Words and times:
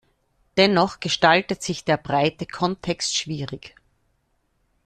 Dennoch 0.57 0.99
gestaltet 0.99 1.61
sich 1.61 1.85
der 1.85 1.97
breite 1.97 2.47
Kontext 2.47 3.15
schwierig. 3.15 3.75